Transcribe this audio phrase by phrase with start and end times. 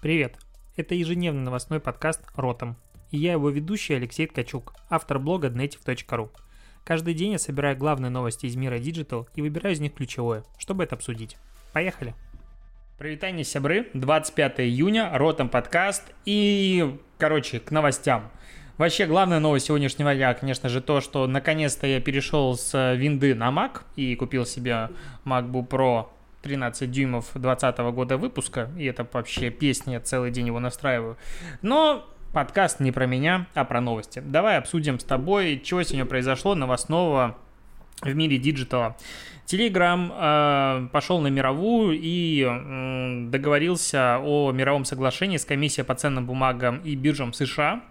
[0.00, 0.38] Привет!
[0.78, 2.78] Это ежедневный новостной подкаст «Ротом».
[3.10, 6.30] И я его ведущий Алексей Ткачук, автор блога dnetiv.ru.
[6.86, 10.84] Каждый день я собираю главные новости из мира Digital и выбираю из них ключевое, чтобы
[10.84, 11.36] это обсудить.
[11.74, 12.14] Поехали!
[12.98, 13.90] Привитание, сябры!
[13.92, 18.30] 25 июня, Ротом подкаст и, короче, к новостям.
[18.78, 23.50] Вообще, главная новость сегодняшнего дня, конечно же, то, что наконец-то я перешел с винды на
[23.50, 24.88] Mac и купил себе
[25.26, 26.06] MacBook Pro
[26.42, 31.16] 13 дюймов 2020 года выпуска, и это вообще песня, целый день его настраиваю.
[31.62, 34.22] Но подкаст не про меня, а про новости.
[34.24, 37.36] Давай обсудим с тобой, что сегодня произошло новостного
[38.02, 38.96] в мире диджитала.
[39.50, 46.24] Telegram э, пошел на мировую и э, договорился о мировом соглашении с комиссией по ценным
[46.24, 47.82] бумагам и биржам США.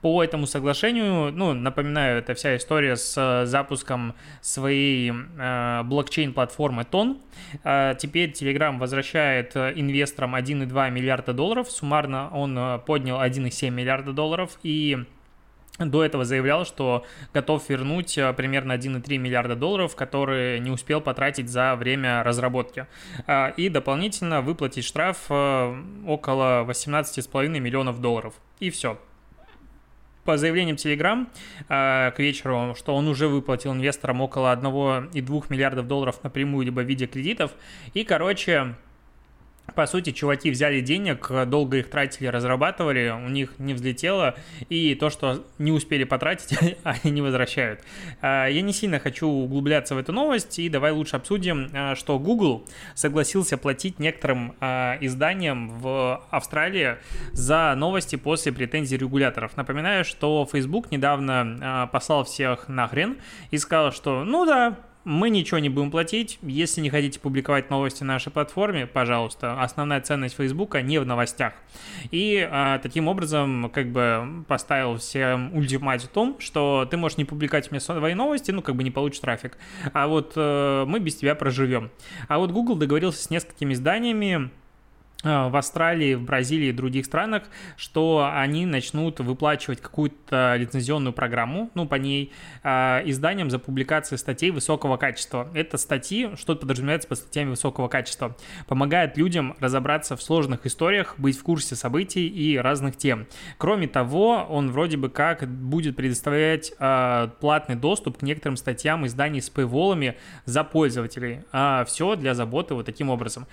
[0.00, 7.18] По этому соглашению, ну, напоминаю, это вся история с запуском своей э, блокчейн-платформы Тон.
[7.64, 11.68] Э, теперь Telegram возвращает инвесторам 1,2 миллиарда долларов.
[11.68, 15.04] Суммарно он э, поднял 1,7 миллиарда долларов и
[15.78, 21.48] до этого заявлял, что готов вернуть э, примерно 1,3 миллиарда долларов, которые не успел потратить
[21.48, 22.86] за время разработки.
[23.26, 28.34] А, и дополнительно выплатить штраф э, около 18,5 миллионов долларов.
[28.60, 28.98] И все.
[30.24, 31.26] По заявлениям Telegram
[31.68, 36.84] э, к вечеру, что он уже выплатил инвесторам около 1,2 миллиардов долларов напрямую либо в
[36.84, 37.52] виде кредитов.
[37.94, 38.74] И, короче,
[39.74, 44.34] по сути, чуваки взяли денег, долго их тратили, разрабатывали, у них не взлетело,
[44.68, 47.80] и то, что не успели потратить, они не возвращают.
[48.20, 52.18] А, я не сильно хочу углубляться в эту новость, и давай лучше обсудим, а, что
[52.18, 56.96] Google согласился платить некоторым а, изданиям в Австралии
[57.32, 59.56] за новости после претензий регуляторов.
[59.56, 63.18] Напоминаю, что Facebook недавно послал всех нахрен
[63.50, 64.76] и сказал, что ну да,
[65.08, 66.38] мы ничего не будем платить.
[66.42, 71.54] Если не хотите публиковать новости на нашей платформе, пожалуйста, основная ценность Фейсбука не в новостях.
[72.10, 77.24] И а, таким образом как бы поставил всем ультимат в том, что ты можешь не
[77.24, 79.56] публиковать мне свои новости, ну как бы не получишь трафик,
[79.94, 81.90] а вот э, мы без тебя проживем.
[82.28, 84.50] А вот Google договорился с несколькими изданиями,
[85.24, 87.42] в Австралии, в Бразилии и других странах,
[87.76, 94.52] что они начнут выплачивать какую-то лицензионную программу, ну, по ней, э, изданиям за публикацию статей
[94.52, 95.50] высокого качества.
[95.54, 98.36] Это статьи, что подразумевается под статьями высокого качества,
[98.68, 103.26] помогает людям разобраться в сложных историях, быть в курсе событий и разных тем.
[103.58, 109.42] Кроме того, он вроде бы как будет предоставлять э, платный доступ к некоторым статьям изданий
[109.42, 110.14] с paywallами
[110.44, 111.40] за пользователей.
[111.50, 113.48] А все для заботы вот таким образом.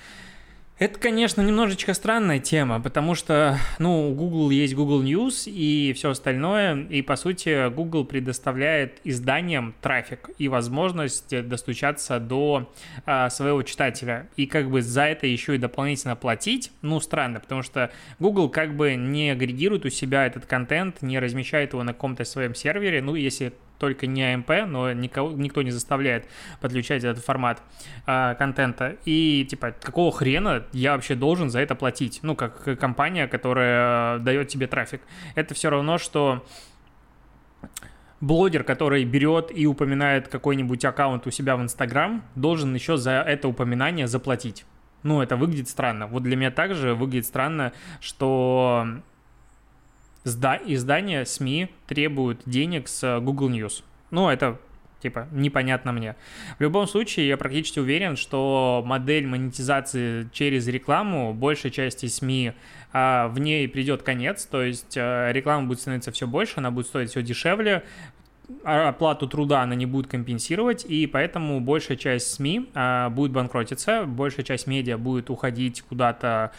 [0.77, 6.09] Это, конечно, немножечко странная тема, потому что, ну, у Google есть Google News и все
[6.09, 12.69] остальное, и, по сути, Google предоставляет изданиям трафик и возможность достучаться до
[13.05, 14.27] а, своего читателя.
[14.35, 18.75] И как бы за это еще и дополнительно платить, ну, странно, потому что Google как
[18.75, 23.15] бы не агрегирует у себя этот контент, не размещает его на каком-то своем сервере, ну,
[23.15, 26.27] если только не AMP, но никого, никто не заставляет
[26.61, 27.61] подключать этот формат
[28.07, 28.97] э, контента.
[29.05, 32.19] И, типа, какого хрена я вообще должен за это платить?
[32.21, 35.01] Ну, как компания, которая дает тебе трафик.
[35.35, 36.45] Это все равно, что
[38.21, 43.47] блогер, который берет и упоминает какой-нибудь аккаунт у себя в Инстаграм, должен еще за это
[43.47, 44.65] упоминание заплатить.
[45.03, 46.07] Ну, это выглядит странно.
[46.07, 48.87] Вот для меня также выглядит странно, что
[50.25, 53.83] издания СМИ требуют денег с Google News.
[54.11, 54.59] Ну, это
[55.05, 56.15] типа, непонятно мне.
[56.57, 62.53] В любом случае, я практически уверен, что модель монетизации через рекламу большей части СМИ
[62.91, 66.87] а, в ней придет конец, то есть а, реклама будет становиться все больше, она будет
[66.87, 67.83] стоить все дешевле,
[68.63, 74.45] оплату труда она не будет компенсировать, и поэтому большая часть СМИ а, будет банкротиться, большая
[74.45, 76.51] часть медиа будет уходить куда-то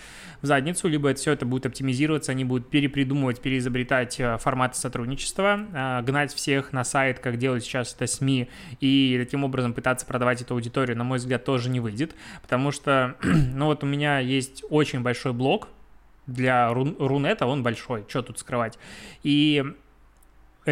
[0.42, 5.66] в задницу, либо это все это будет оптимизироваться, они будут перепридумывать, переизобретать а, форматы сотрудничества,
[5.72, 8.48] а, гнать всех на сайт, как делают сейчас это СМИ,
[8.80, 13.16] и таким образом пытаться продавать эту аудиторию, на мой взгляд, тоже не выйдет, потому что,
[13.22, 15.69] ну вот у меня есть очень большой блог,
[16.26, 18.78] для Рунета он большой, что тут скрывать.
[19.22, 19.64] И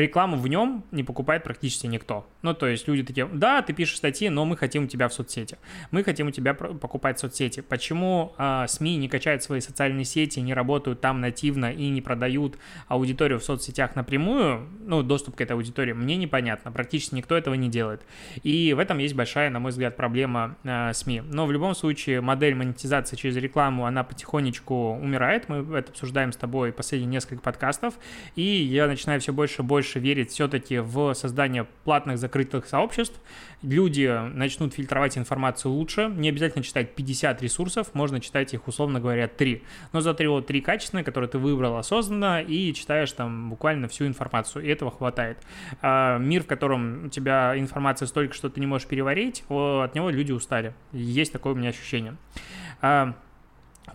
[0.00, 2.26] рекламу в нем не покупает практически никто.
[2.44, 5.14] Ну, то есть люди такие, да, ты пишешь статьи, но мы хотим у тебя в
[5.14, 5.56] соцсети.
[5.90, 7.60] Мы хотим у тебя покупать соцсети.
[7.62, 12.58] Почему э, СМИ не качают свои социальные сети, не работают там нативно и не продают
[12.86, 16.70] аудиторию в соцсетях напрямую, ну, доступ к этой аудитории, мне непонятно.
[16.70, 18.02] Практически никто этого не делает.
[18.42, 21.22] И в этом есть большая, на мой взгляд, проблема э, СМИ.
[21.22, 25.48] Но в любом случае модель монетизации через рекламу, она потихонечку умирает.
[25.48, 27.94] Мы это обсуждаем с тобой последние несколько подкастов.
[28.36, 33.20] И я начинаю все больше и больше верить все-таки в создание платных заказов закрытых сообществ,
[33.62, 39.28] люди начнут фильтровать информацию лучше, не обязательно читать 50 ресурсов, можно читать их, условно говоря,
[39.28, 39.62] 3.
[39.92, 44.64] Но зато вот 3 качественные, которые ты выбрал осознанно, и читаешь там буквально всю информацию,
[44.64, 45.38] и этого хватает.
[45.80, 50.10] А мир, в котором у тебя информация столько, что ты не можешь переварить, от него
[50.10, 50.74] люди устали.
[50.92, 52.16] Есть такое у меня ощущение.
[52.80, 53.14] А,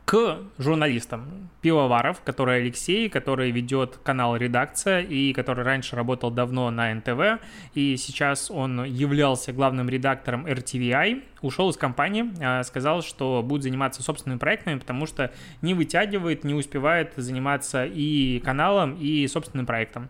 [0.05, 1.49] к журналистам.
[1.61, 7.41] Пивоваров, который Алексей, который ведет канал «Редакция» и который раньше работал давно на НТВ,
[7.73, 14.01] и сейчас он являлся главным редактором RTVI, ушел из компании, а, сказал, что будет заниматься
[14.01, 15.31] собственными проектами, потому что
[15.61, 20.09] не вытягивает, не успевает заниматься и каналом, и собственным проектом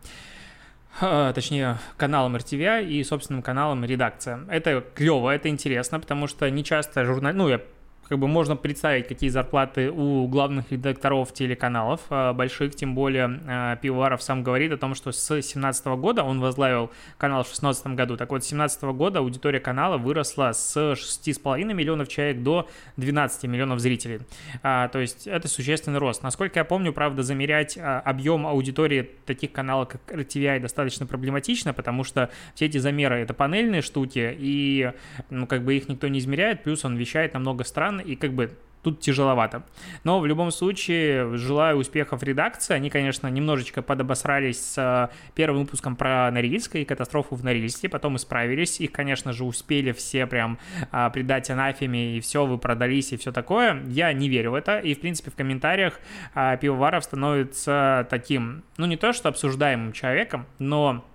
[1.02, 4.42] а, точнее, каналом RTVI и собственным каналом редакция.
[4.50, 7.34] Это клево, это интересно, потому что не часто журнал...
[7.34, 7.62] Ну, я
[8.10, 13.78] как бы можно представить, какие зарплаты у главных редакторов телеканалов э, больших, тем более э,
[13.84, 16.90] Пивоваров сам говорит о том, что с 2017 года он возглавил
[17.20, 18.18] канал в 2016 году.
[18.18, 22.68] Так вот, с 2017 года аудитория канала выросла с 6,5 миллионов человек до
[22.98, 24.22] 12 миллионов зрителей.
[24.64, 26.24] А, то есть это существенный рост.
[26.24, 32.04] Насколько я помню, правда, замерять а, объем аудитории таких каналов, как RTVI, достаточно проблематично, потому
[32.04, 34.94] что все эти замеры— это панельные штуки, и
[35.30, 37.64] ну, как бы их никто не измеряет, плюс он вещает на много
[38.00, 39.64] и как бы тут тяжеловато.
[40.04, 42.74] Но в любом случае, желаю успехов редакции.
[42.74, 48.16] Они, конечно, немножечко подобосрались с э, первым выпуском про Норильск и катастрофу в Норильске, потом
[48.16, 48.80] исправились.
[48.80, 50.60] Их, конечно же, успели все прям
[50.92, 53.84] а, предать анафеме, и все, вы продались, и все такое.
[53.88, 54.80] Я не верю в это.
[54.80, 56.00] И, в принципе, в комментариях
[56.34, 61.06] а, Пивоваров становится таким, ну, не то что обсуждаемым человеком, но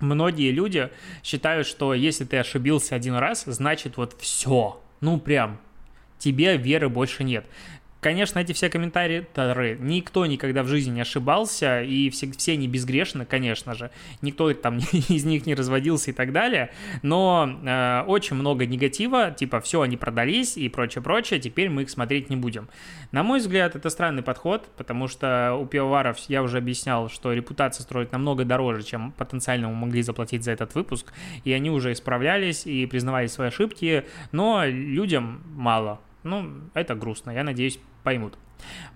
[0.00, 0.90] многие люди
[1.22, 4.82] считают, что если ты ошибился один раз, значит вот все.
[5.00, 5.60] Ну, прям
[6.18, 7.44] тебе веры больше нет.
[8.06, 13.24] Конечно, эти все комментаторы, никто никогда в жизни не ошибался, и все, все они безгрешны,
[13.24, 13.90] конечно же.
[14.22, 16.70] Никто там из них не разводился и так далее.
[17.02, 22.30] Но э, очень много негатива, типа все, они продались и прочее-прочее, теперь мы их смотреть
[22.30, 22.68] не будем.
[23.10, 27.82] На мой взгляд, это странный подход, потому что у пивоваров, я уже объяснял, что репутация
[27.82, 31.12] строит намного дороже, чем потенциально мы могли заплатить за этот выпуск,
[31.42, 37.44] и они уже исправлялись и признавали свои ошибки, но людям мало ну, это грустно, я
[37.44, 38.38] надеюсь, поймут.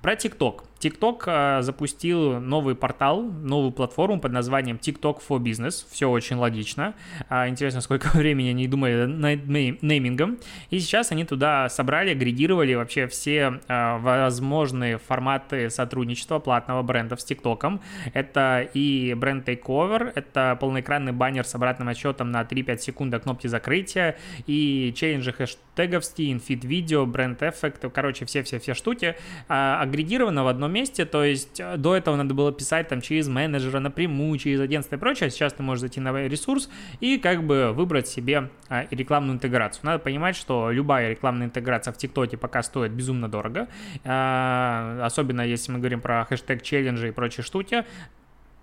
[0.03, 0.70] Про TikTok.
[0.81, 5.85] TikTok э, запустил новый портал, новую платформу под названием TikTok for Business.
[5.91, 6.95] Все очень логично.
[7.29, 10.39] А, интересно, сколько времени они думали над неймингом.
[10.71, 17.31] И сейчас они туда собрали, агрегировали вообще все э, возможные форматы сотрудничества платного бренда с
[17.31, 17.81] TikTok.
[18.15, 23.49] Это и бренд Takeover, это полноэкранный баннер с обратным отсчетом на 3-5 секунд до кнопки
[23.49, 24.17] закрытия,
[24.47, 29.17] и челленджи хэштегов Fit видео, бренд эффект, короче, все-все-все штуки
[29.49, 33.29] а, агрегировано в одном месте, то есть э, до этого надо было писать там через
[33.29, 36.71] менеджера напрямую, через агентство и прочее, а сейчас ты можешь зайти на ресурс
[37.01, 39.85] и как бы выбрать себе а, рекламную интеграцию.
[39.85, 43.69] Надо понимать, что любая рекламная интеграция в ТикТоке пока стоит безумно дорого,
[44.05, 47.85] а, особенно если мы говорим про хэштег челленджи и прочие штуки,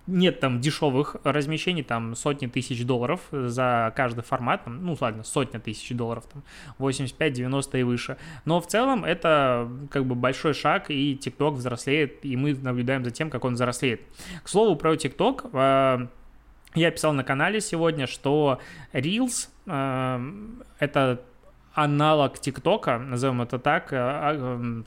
[0.07, 5.59] нет там дешевых размещений, там сотни тысяч долларов за каждый формат, там, ну ладно, сотня
[5.59, 6.43] тысяч долларов, там
[6.77, 8.17] 85, 90 и выше.
[8.45, 13.11] Но в целом это как бы большой шаг, и TikTok взрослеет, и мы наблюдаем за
[13.11, 14.01] тем, как он взрослеет.
[14.43, 16.07] К слову про TikTok, э,
[16.75, 18.59] я писал на канале сегодня, что
[18.93, 20.31] Reels э,
[20.79, 21.21] это
[21.73, 24.83] аналог ТикТока, назовем это так, э,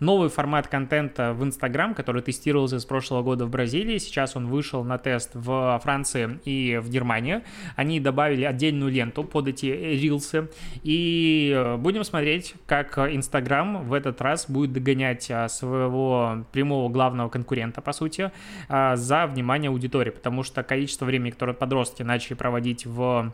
[0.00, 3.98] новый формат контента в Инстаграм, который тестировался с прошлого года в Бразилии.
[3.98, 7.42] Сейчас он вышел на тест в Франции и в Германии.
[7.76, 10.48] Они добавили отдельную ленту под эти рилсы.
[10.82, 17.28] И э, будем смотреть, как Инстаграм в этот раз будет догонять а, своего прямого главного
[17.28, 18.30] конкурента, по сути,
[18.68, 20.10] а, за внимание аудитории.
[20.10, 23.32] Потому что количество времени, которое подростки начали проводить в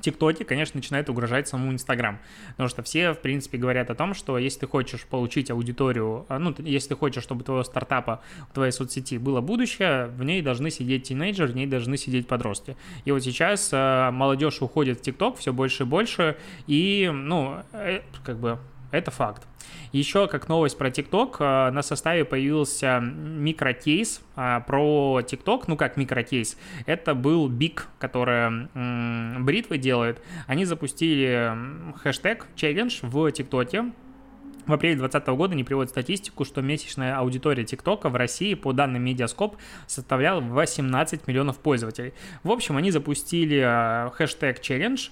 [0.00, 2.18] ТикТоке, конечно, начинает угрожать самому Инстаграм.
[2.50, 6.38] Потому что все, в принципе, говорят о том, что если ты хочешь получить аудиторию, а,
[6.38, 8.22] ну, если ты хочешь, чтобы твоего стартапа,
[8.54, 12.76] твоей соцсети было будущее, в ней должны сидеть тинейджеры, в ней должны сидеть подростки.
[13.04, 18.00] И вот сейчас э, молодежь уходит в ТикТок все больше и больше, и, ну, э,
[18.24, 18.58] как бы,
[18.90, 19.46] это факт.
[19.92, 25.96] Еще как новость про TikTok, э, на составе появился микрокейс э, про TikTok, ну как
[25.96, 26.56] микрокейс,
[26.86, 28.68] это был Big, который
[29.42, 30.22] бритвы делает.
[30.46, 31.52] Они запустили
[32.02, 33.92] хэштег челлендж в ТикТоке,
[34.70, 39.02] в апреле 2020 года они приводят статистику, что месячная аудитория ТикТока в России по данным
[39.02, 39.56] Медиаскоп
[39.86, 42.14] составляла 18 миллионов пользователей.
[42.44, 45.08] В общем, они запустили э, хэштег челлендж,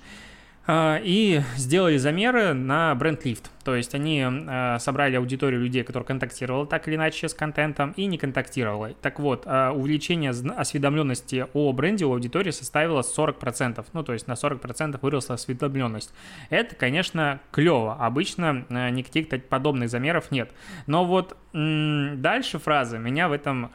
[0.71, 3.51] и сделали замеры на бренд лифт.
[3.65, 8.05] То есть они а, собрали аудиторию людей, которые контактировали так или иначе с контентом и
[8.05, 8.95] не контактировали.
[9.01, 13.85] Так вот, а, увеличение осведомленности о бренде у аудитории составило 40%.
[13.95, 16.13] Ну, то есть на 40% выросла осведомленность.
[16.51, 17.95] Это, конечно, клево.
[17.95, 20.53] Обычно никаких подобных замеров нет.
[20.87, 23.71] Но вот дальше фраза меня в этом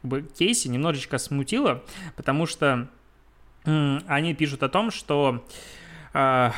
[0.00, 1.82] как бы, кейсе немножечко смутила,
[2.16, 2.88] потому что
[3.64, 5.44] они пишут о том, что
[6.14, 6.52] Uh,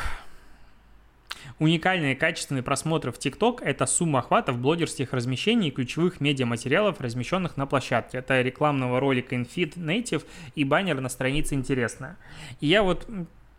[1.58, 7.66] Уникальные качественные просмотры в TikTok– это сумма охватов блогерских размещений и ключевых медиаматериалов, размещенных на
[7.66, 8.18] площадке.
[8.18, 12.16] Это рекламного ролика InFeed Native и баннер на странице «Интересно».
[12.60, 13.06] И я вот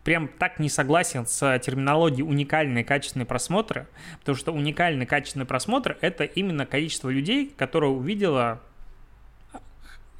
[0.03, 3.87] прям так не согласен с терминологией уникальные качественные просмотры,
[4.21, 8.61] потому что уникальный качественный просмотр– это именно количество людей, которое увидело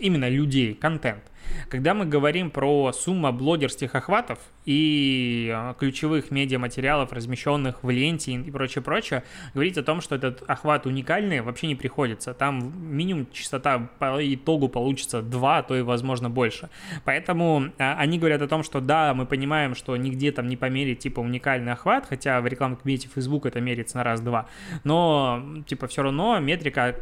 [0.01, 1.23] именно людей, контент.
[1.69, 8.51] Когда мы говорим про сумму блогерских охватов и а, ключевых медиаматериалов, размещенных в ленте и
[8.51, 12.33] прочее-прочее, говорить о том, что этот охват уникальный, вообще не приходится.
[12.33, 16.69] Там минимум частота по итогу получится 2, а то и, возможно, больше.
[17.05, 20.99] Поэтому а, они говорят о том, что да, мы понимаем, что нигде там не померить
[20.99, 24.47] типа уникальный охват, хотя в рекламном кабинете Facebook это мерится на раз-два,
[24.83, 26.95] но типа все равно метрика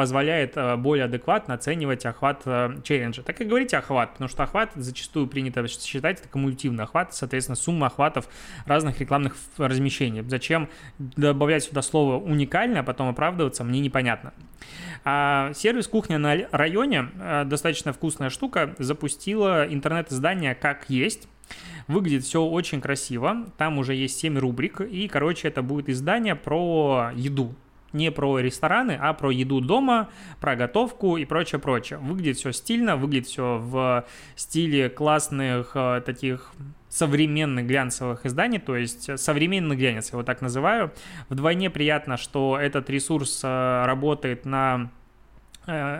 [0.00, 3.22] позволяет э, более адекватно оценивать охват э, челленджа.
[3.22, 7.88] Так и говорите охват, потому что охват зачастую принято считать это кумулятивный охват, соответственно, сумма
[7.88, 8.26] охватов
[8.64, 10.22] разных рекламных размещений.
[10.26, 14.32] Зачем добавлять сюда слово уникально, а потом оправдываться, мне непонятно.
[15.04, 21.28] А сервис «Кухня на районе», э, достаточно вкусная штука, запустила интернет-издание «Как есть»,
[21.88, 23.46] Выглядит все очень красиво.
[23.58, 24.80] Там уже есть 7 рубрик.
[24.80, 27.56] И, короче, это будет издание про еду
[27.92, 31.98] не про рестораны, а про еду дома, про готовку и прочее, прочее.
[31.98, 34.04] Выглядит все стильно, выглядит все в
[34.36, 36.52] стиле классных э, таких
[36.88, 40.92] современных глянцевых изданий, то есть современный глянец, я его так называю.
[41.28, 44.99] Вдвойне приятно, что этот ресурс э, работает на Э,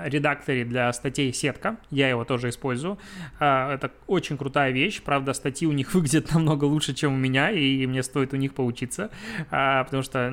[0.07, 2.99] редакторе для статей сетка, я его тоже использую.
[3.39, 7.51] Э, это очень крутая вещь, правда, статьи у них выглядят намного лучше, чем у меня,
[7.51, 9.11] и мне стоит у них поучиться,
[9.51, 10.29] э, потому что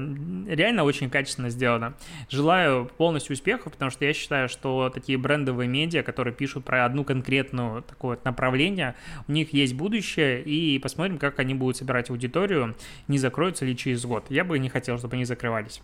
[0.48, 1.94] реально очень качественно сделано.
[2.29, 7.03] Желаю полностью успехов, потому что я считаю, что такие брендовые медиа, которые пишут про одну
[7.03, 8.96] конкретную такое направление,
[9.27, 12.75] у них есть будущее, и посмотрим, как они будут собирать аудиторию,
[13.08, 14.25] не закроются ли через год.
[14.29, 15.82] Я бы не хотел, чтобы они закрывались.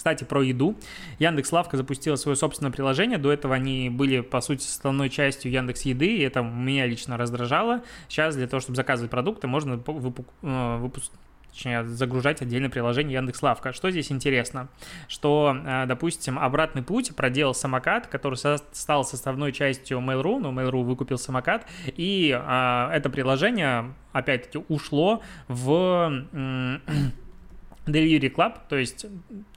[0.00, 0.76] Кстати, про еду.
[1.18, 3.18] Яндекс Лавка запустила свое собственное приложение.
[3.18, 7.82] До этого они были, по сути, основной частью Яндекс Еды, и это меня лично раздражало.
[8.08, 11.12] Сейчас для того, чтобы заказывать продукты, можно э, выпуск
[11.50, 13.74] точнее, загружать отдельное приложение Яндекс Лавка.
[13.74, 14.68] Что здесь интересно?
[15.06, 18.36] Что, э, допустим, обратный путь проделал самокат, который
[18.72, 26.22] стал составной частью Mail.ru, но Mail.ru выкупил самокат, и а, это приложение, опять-таки, ушло в
[27.92, 29.06] Delivery Club, то есть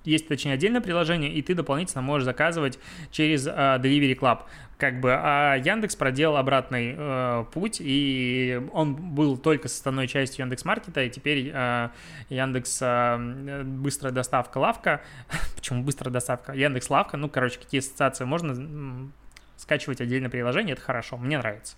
[0.03, 2.79] есть, точнее, отдельное приложение, и ты дополнительно можешь заказывать
[3.11, 4.41] через uh, Delivery Club.
[4.77, 10.65] Как бы, а Яндекс проделал обратный uh, путь, и он был только составной частью Яндекс
[10.65, 11.89] Маркета, и теперь uh,
[12.29, 15.01] Яндекс uh, быстрая доставка лавка,
[15.55, 16.53] почему быстрая доставка?
[16.53, 19.11] Яндекс лавка, ну, короче, какие ассоциации можно
[19.57, 21.75] скачивать отдельное приложение, это хорошо, мне нравится.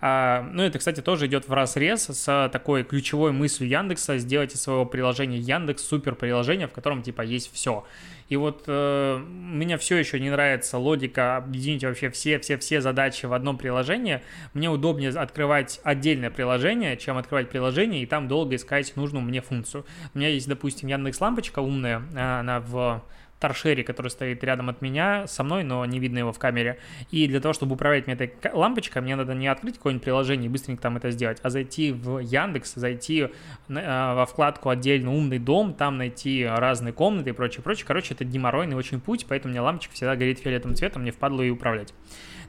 [0.00, 4.62] А, ну, это, кстати, тоже идет в разрез с такой ключевой мыслью Яндекса сделать из
[4.62, 7.84] своего приложения Яндекс супер приложение, в котором, типа, есть все.
[8.28, 13.58] И вот э, меня все еще не нравится логика объединить вообще все-все-все задачи в одном
[13.58, 14.22] приложении.
[14.54, 19.84] Мне удобнее открывать отдельное приложение, чем открывать приложение и там долго искать нужную мне функцию.
[20.14, 23.02] У меня есть, допустим, Яндекс лампочка умная, она в
[23.42, 26.78] торшере, который стоит рядом от меня, со мной, но не видно его в камере.
[27.10, 30.48] И для того, чтобы управлять мне этой лампочкой, мне надо не открыть какое-нибудь приложение и
[30.48, 33.28] быстренько там это сделать, а зайти в Яндекс, зайти э,
[33.68, 37.84] во вкладку отдельно «Умный дом», там найти разные комнаты и прочее, прочее.
[37.86, 41.52] Короче, это геморройный очень путь, поэтому меня лампочка всегда горит фиолетовым цветом, мне впадло ее
[41.52, 41.92] управлять.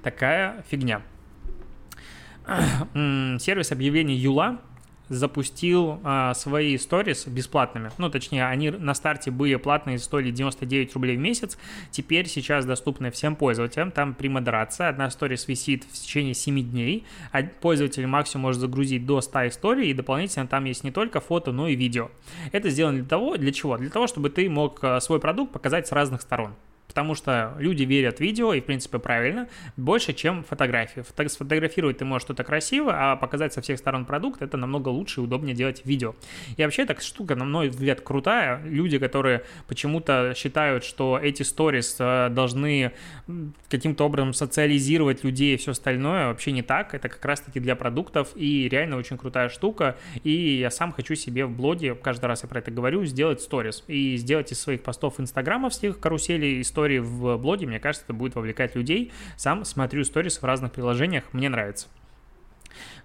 [0.03, 1.01] Такая фигня.
[2.93, 4.59] Сервис объявлений Юла
[5.09, 7.91] запустил а, свои сторис бесплатными.
[7.97, 11.57] Ну, точнее, они на старте были платные, стоили 99 рублей в месяц.
[11.91, 13.91] Теперь сейчас доступны всем пользователям.
[13.91, 17.05] Там при модерации одна сторис висит в течение 7 дней.
[17.31, 19.89] А пользователь максимум может загрузить до 100 историй.
[19.89, 22.09] И дополнительно там есть не только фото, но и видео.
[22.51, 23.77] Это сделано для того, для чего?
[23.77, 26.53] Для того, чтобы ты мог а, свой продукт показать с разных сторон.
[26.93, 29.47] Потому что люди верят видео, и, в принципе, правильно,
[29.77, 31.03] больше, чем фотографии.
[31.27, 35.23] Сфотографировать ты можешь что-то красиво, а показать со всех сторон продукт, это намного лучше и
[35.23, 36.13] удобнее делать видео.
[36.55, 38.61] И вообще, эта штука, на мой взгляд, крутая.
[38.63, 42.91] Люди, которые почему-то считают, что эти сторис э, должны
[43.69, 46.93] каким-то образом социализировать людей и все остальное, вообще не так.
[46.93, 49.97] Это как раз-таки для продуктов, и реально очень крутая штука.
[50.23, 53.83] И я сам хочу себе в блоге, каждый раз я про это говорю, сделать сторис.
[53.87, 58.75] И сделать из своих постов инстаграмовских каруселей истории в блоге, мне кажется, это будет вовлекать
[58.75, 59.11] людей.
[59.37, 61.87] Сам смотрю сторис в разных приложениях, мне нравится.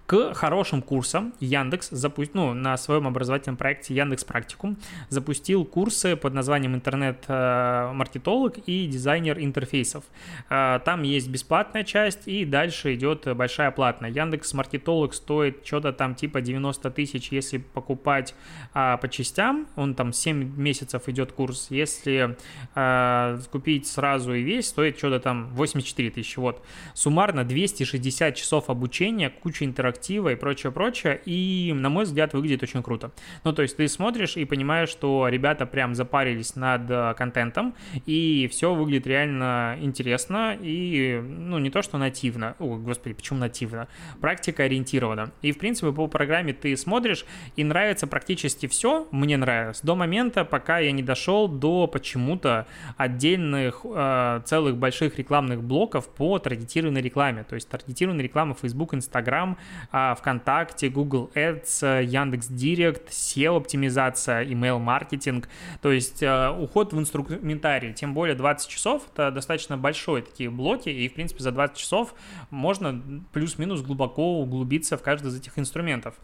[0.08, 4.78] К хорошим курсам Яндекс запустил, ну, на своем образовательном проекте Яндекс Практикум
[5.10, 10.04] запустил курсы под названием интернет-маркетолог и дизайнер интерфейсов.
[10.48, 14.08] Э, там есть бесплатная часть и дальше идет большая платная.
[14.08, 18.34] Яндекс Маркетолог стоит что-то там типа 90 тысяч, если покупать
[18.72, 21.66] а, по частям, он там 7 месяцев идет курс.
[21.68, 22.34] Если
[22.74, 26.38] а, купить сразу и весь, стоит что-то там 84 тысячи.
[26.38, 26.64] Вот.
[26.94, 32.62] Суммарно 260 часов обучения, куча интерактивных актива и прочее, прочее, и, на мой взгляд, выглядит
[32.62, 33.10] очень круто.
[33.44, 37.74] Ну, то есть ты смотришь и понимаешь, что ребята прям запарились над э, контентом,
[38.06, 43.88] и все выглядит реально интересно, и, ну, не то, что нативно, о, господи, почему нативно,
[44.20, 45.32] практика ориентирована.
[45.42, 47.24] И, в принципе, по программе ты смотришь,
[47.56, 53.84] и нравится практически все, мне нравилось, до момента, пока я не дошел до почему-то отдельных
[53.84, 59.56] э, целых больших рекламных блоков по таргетированной рекламе, то есть таргетированная реклама Facebook, Instagram,
[59.90, 65.48] ВКонтакте, Google Ads, Яндекс Директ, SEO-оптимизация, email-маркетинг,
[65.80, 70.90] то есть э, уход в инструментарий, тем более 20 часов, это достаточно большой такие блоки,
[70.90, 72.14] и, в принципе, за 20 часов
[72.50, 73.02] можно
[73.32, 76.14] плюс-минус глубоко углубиться в каждый из этих инструментов.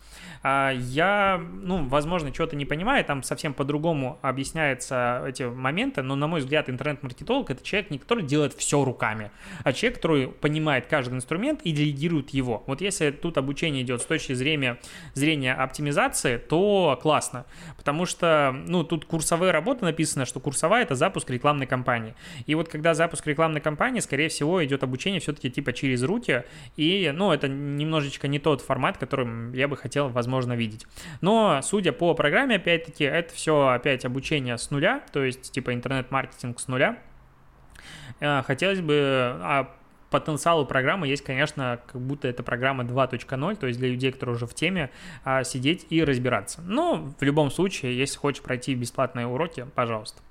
[0.42, 6.26] А, я, ну, возможно, чего-то не понимаю, там совсем по-другому объясняются эти моменты, но, на
[6.26, 9.30] мой взгляд, интернет-маркетолог— это человек, не который делает все руками,
[9.62, 12.62] а человек, который понимает каждый инструмент и делегирует его.
[12.66, 14.78] Вот если тут обучение обучение идет с точки зрения,
[15.14, 17.46] зрения оптимизации, то классно.
[17.76, 22.14] Потому что, ну, тут курсовая работа написано, что курсовая– это запуск рекламной кампании.
[22.46, 26.42] И вот когда запуск рекламной кампании, скорее всего, идет обучение все-таки типа через руки,
[26.76, 30.84] и, ну, это немножечко не тот формат, которым я бы хотел, возможно, видеть.
[31.20, 36.58] Но, судя по программе, опять-таки, это все опять обучение с нуля, то есть типа интернет-маркетинг
[36.58, 36.98] с нуля.
[38.20, 38.94] Э, хотелось бы
[39.42, 39.70] а
[40.14, 44.36] потенциал у программы есть, конечно, как будто это программа 2.0, то есть для людей, которые
[44.36, 44.90] уже в теме,
[45.24, 46.62] а, сидеть и разбираться.
[46.62, 50.22] Но в любом случае, если хочешь пройти бесплатные уроки, пожалуйста.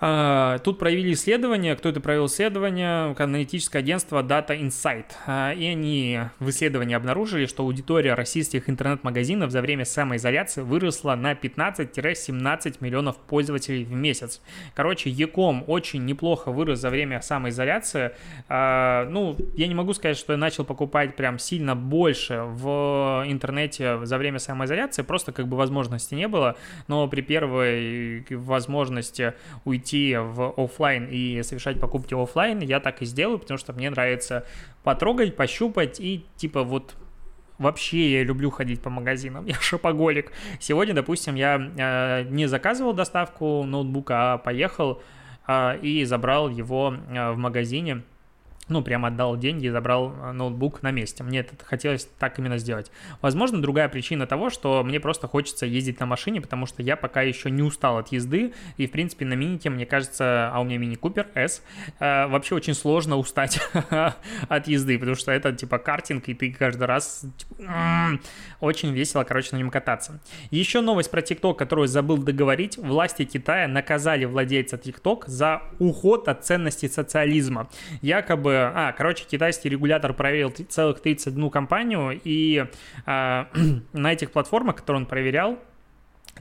[0.00, 1.74] А, тут провели исследование.
[1.74, 3.16] Кто это провел исследование?
[3.18, 5.06] Аналитическое агентство Data Insight.
[5.26, 11.32] А, и они в исследовании обнаружили, что аудитория российских интернет-магазинов за время самоизоляции выросла на
[11.32, 14.40] 15-17 миллионов пользователей в месяц.
[14.74, 18.12] Короче, Яком очень неплохо вырос за время самоизоляции.
[18.48, 24.04] А, ну, я не могу сказать, что я начал покупать прям сильно больше в интернете
[24.04, 26.56] за время самоизоляции, просто как бы возможности не было,
[26.86, 29.34] но при первой возможности
[29.64, 33.90] уйти идти в офлайн и совершать покупки офлайн, я так и сделаю, потому что мне
[33.90, 34.44] нравится
[34.82, 36.94] потрогать, пощупать и типа вот
[37.58, 40.30] Вообще я люблю ходить по магазинам, я шопоголик.
[40.60, 45.02] Сегодня, допустим, я э, не заказывал доставку ноутбука, а поехал
[45.48, 48.04] э, и забрал его э, в магазине
[48.68, 51.22] ну, прям отдал деньги и забрал э, ноутбук на месте.
[51.22, 52.90] Мне это хотелось так именно сделать.
[53.22, 57.22] Возможно, другая причина того, что мне просто хочется ездить на машине, потому что я пока
[57.22, 60.78] еще не устал от езды, и, в принципе, на минике, мне кажется, а у меня
[60.78, 61.62] мини-купер S,
[61.98, 63.60] э, вообще очень сложно устать
[64.48, 68.18] от езды, потому что это, типа, картинг, и ты каждый раз типа,
[68.60, 70.20] очень весело, короче, на нем кататься.
[70.50, 72.76] Еще новость про TikTok, которую забыл договорить.
[72.76, 77.68] Власти Китая наказали владельца TikTok за уход от ценностей социализма.
[78.02, 82.66] Якобы а, короче, китайский регулятор проверил целых 31 компанию, и
[83.06, 83.48] а,
[83.92, 85.58] на этих платформах, которые он проверял,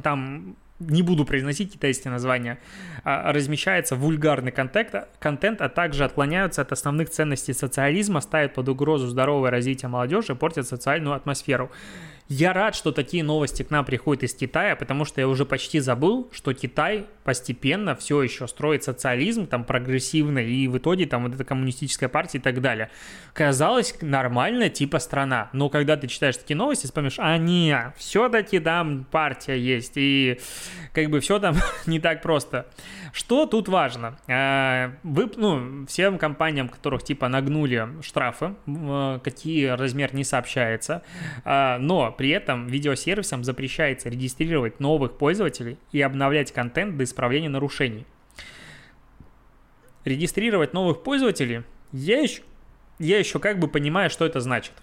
[0.04, 2.60] там не буду произносить китайские названия,
[3.04, 9.08] а, размещается вульгарный контент, контент, а также отклоняются от основных ценностей социализма, ставят под угрозу
[9.08, 11.72] здоровое развитие молодежи, портят социальную атмосферу.
[12.30, 15.80] Я рад, что такие новости к нам приходят из Китая, потому что я уже почти
[15.80, 21.36] забыл, что Китай постепенно все еще строит социализм, там прогрессивно, и в итоге там вот
[21.36, 22.90] эта коммунистическая партия и так далее.
[23.34, 29.06] Казалось, нормальная типа страна, но когда ты читаешь такие новости, вспомнишь, а не, все-таки там
[29.10, 30.40] партия есть, и
[30.94, 32.68] как бы все там не так просто.
[33.13, 34.18] Что тут важно?
[34.28, 41.04] А, вы, ну, всем компаниям, которых типа нагнули штрафы, э, какие размер не сообщается,
[41.46, 48.06] а, но при этом видеосервисам запрещается регистрировать новых пользователей и обновлять контент до исправления нарушений.
[50.04, 52.42] регистрировать новых пользователей, я еще,
[52.98, 54.74] я еще как бы понимаю, что это значит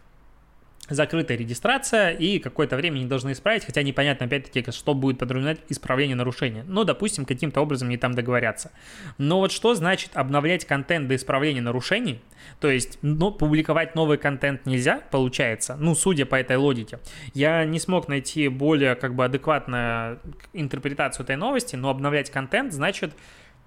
[0.88, 6.16] закрытая регистрация и какое-то время не должны исправить, хотя непонятно, опять-таки, что будет подразумевать исправление
[6.16, 6.64] нарушения.
[6.66, 8.70] Ну, допустим, каким-то образом не там договорятся.
[9.18, 12.20] Но вот что значит обновлять контент до исправления нарушений?
[12.60, 16.98] То есть, ну, публиковать новый контент нельзя, получается, ну, судя по этой логике.
[17.32, 20.20] Я не смог найти более, как бы, адекватную
[20.52, 23.14] интерпретацию этой новости, но обновлять контент значит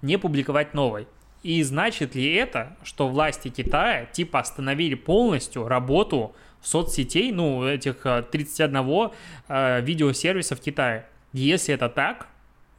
[0.02, 1.08] не публиковать новый.
[1.44, 9.12] И значит ли это, что власти Китая типа остановили полностью работу соцсетей, ну, этих 31
[9.48, 11.06] э, видеосервисов в Китае.
[11.34, 12.28] Если это так,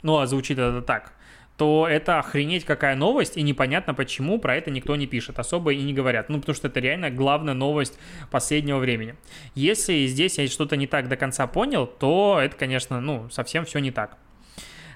[0.02, 1.12] ну, а звучит это так,
[1.58, 5.82] то это охренеть какая новость, и непонятно почему про это никто не пишет, особо и
[5.82, 6.28] не говорят.
[6.28, 7.98] Ну, потому что это реально главная новость
[8.30, 9.16] последнего времени.
[9.56, 13.80] Если здесь я что-то не так до конца понял, то это, конечно, ну, совсем все
[13.80, 14.16] не так.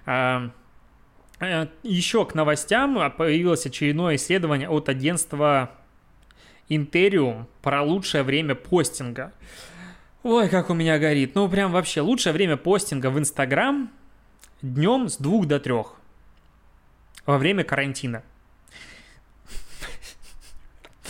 [0.06, 0.50] А,
[1.40, 5.72] э, Еще к новостям появилось очередное исследование от агентства
[6.68, 9.32] Интериум про лучшее время постинга.
[10.22, 11.34] Ой, как у меня горит.
[11.34, 13.90] Ну, прям вообще, лучшее время постинга в Инстаграм
[14.62, 15.96] днем с двух до трех
[17.26, 18.22] во время карантина.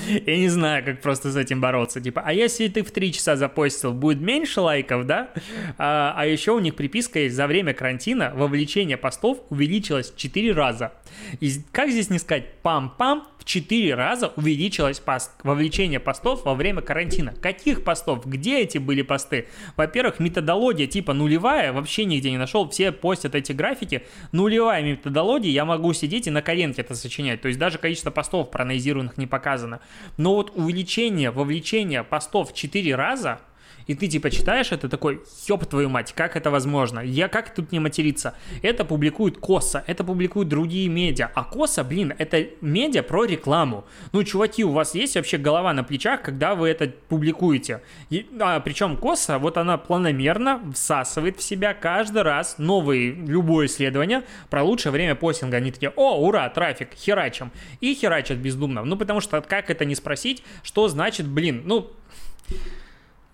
[0.26, 2.00] Я не знаю, как просто с этим бороться.
[2.00, 5.30] Типа, а если ты в 3 часа запостил, будет меньше лайков, да?
[5.78, 10.52] А, а еще у них приписка есть, за время карантина вовлечение постов увеличилось в 4
[10.52, 10.92] раза.
[11.40, 16.80] И как здесь не сказать, пам-пам, в 4 раза увеличилось пост, вовлечение постов во время
[16.80, 17.34] карантина.
[17.34, 18.24] Каких постов?
[18.24, 19.48] Где эти были посты?
[19.76, 22.68] Во-первых, методология типа нулевая, вообще нигде не нашел.
[22.68, 24.06] Все постят эти графики.
[24.30, 27.40] Нулевая методология, я могу сидеть и на коленке это сочинять.
[27.40, 29.80] То есть даже количество постов проанализированных не показано.
[30.16, 33.40] Но вот увеличение, вовлечение постов в 4 раза–
[33.86, 37.00] и ты типа читаешь это такой, ёб твою мать, как это возможно?
[37.00, 38.34] Я как тут не материться?
[38.62, 43.84] Это публикует Коса, это публикуют другие медиа, а Коса, блин, это медиа про рекламу.
[44.12, 47.82] Ну, чуваки, у вас есть вообще голова на плечах, когда вы это публикуете?
[48.10, 54.22] И, а, причем Коса, вот она планомерно всасывает в себя каждый раз новые, любое исследование
[54.50, 55.58] про лучшее время постинга.
[55.58, 57.50] Они такие, о, ура, трафик, херачим.
[57.80, 58.84] И херачат бездумно.
[58.84, 61.90] Ну, потому что как это не спросить, что значит, блин, ну...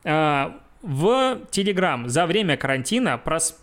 [0.04, 3.58] А, в Telegram за время карантина прос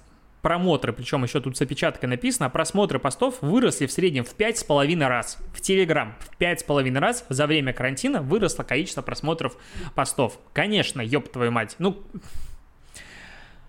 [0.45, 5.39] просмотры, причем еще тут с опечаткой написано, просмотры постов выросли в среднем в 5,5 раз.
[5.53, 9.57] В Telegram в 5,5 раз за время карантина выросло количество просмотров
[9.95, 10.39] постов.
[10.53, 11.75] Конечно, ёб твою мать.
[11.79, 12.03] Ну,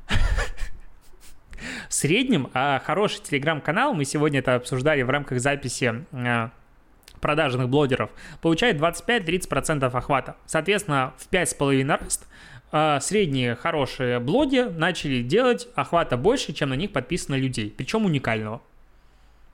[1.89, 6.51] в среднем а, хороший телеграм-канал, мы сегодня это обсуждали в рамках записи а,
[7.23, 8.11] продажных блогеров,
[8.43, 10.37] получает 25-30% охвата.
[10.45, 12.21] Соответственно, в 5,5 раз
[12.79, 18.61] а средние хорошие блоги начали делать охвата больше, чем на них подписано людей, причем уникального.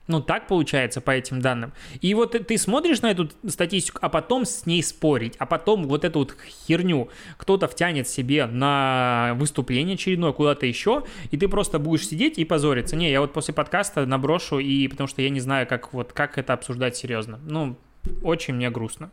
[0.07, 1.71] Ну, так получается по этим данным.
[2.01, 6.03] И вот ты, смотришь на эту статистику, а потом с ней спорить, а потом вот
[6.03, 6.35] эту вот
[6.67, 7.07] херню
[7.37, 12.97] кто-то втянет себе на выступление очередное куда-то еще, и ты просто будешь сидеть и позориться.
[12.97, 16.37] Не, я вот после подкаста наброшу, и потому что я не знаю, как, вот, как
[16.37, 17.39] это обсуждать серьезно.
[17.45, 17.77] Ну,
[18.21, 19.11] очень мне грустно.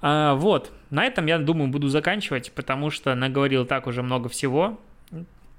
[0.00, 4.78] А, вот, на этом, я думаю, буду заканчивать, потому что наговорил так уже много всего.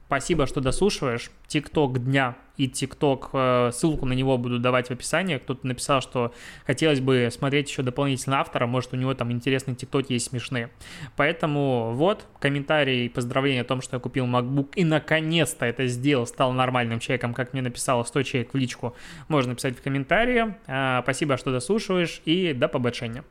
[0.07, 1.31] Спасибо, что дослушиваешь.
[1.47, 5.37] Тикток дня и ТикТок, э, ссылку на него буду давать в описании.
[5.37, 6.33] Кто-то написал, что
[6.65, 10.69] хотелось бы смотреть еще дополнительно автора, может, у него там интересные ТикТоки есть смешные.
[11.17, 16.25] Поэтому вот, комментарий и поздравления о том, что я купил MacBook и наконец-то это сделал,
[16.25, 18.95] стал нормальным человеком, как мне написало 100 человек в личку,
[19.27, 20.55] можно написать в комментарии.
[20.67, 23.25] А, спасибо, что дослушиваешь и до побочения.